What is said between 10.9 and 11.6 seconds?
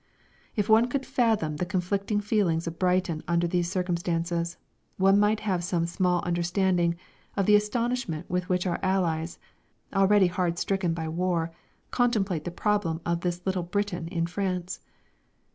by war,